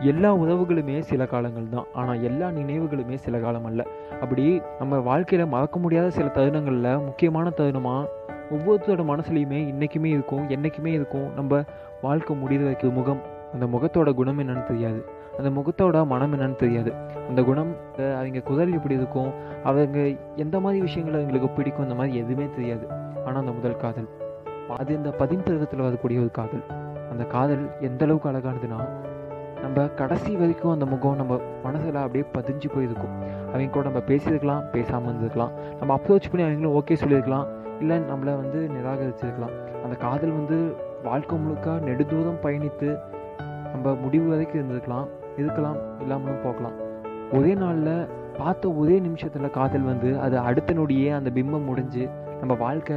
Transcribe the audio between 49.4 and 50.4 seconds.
காதல் வந்து அது